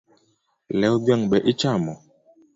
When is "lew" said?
0.79-0.95